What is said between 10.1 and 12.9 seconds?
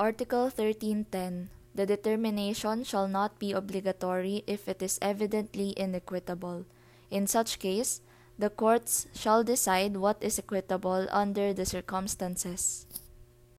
is equitable under the circumstances.